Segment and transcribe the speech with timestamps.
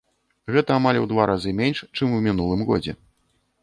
[0.55, 3.01] Гэта амаль у два разы менш, чым у мінулым годзе.